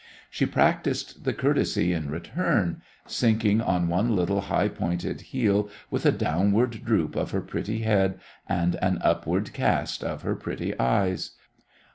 She 0.31 0.47
practised 0.47 1.25
the 1.25 1.31
courtesy 1.35 1.93
in 1.93 2.09
return, 2.09 2.81
sinking 3.05 3.61
on 3.61 3.87
one 3.87 4.15
little 4.15 4.41
high 4.41 4.67
pointed 4.67 5.21
heel 5.21 5.69
with 5.91 6.07
a 6.07 6.11
downward 6.11 6.83
droop 6.83 7.15
of 7.15 7.29
her 7.29 7.41
pretty 7.41 7.83
head 7.83 8.19
and 8.49 8.77
an 8.81 8.97
upward 9.03 9.53
cast 9.53 10.03
of 10.03 10.23
her 10.23 10.33
pretty 10.35 10.73
eyes. 10.79 11.33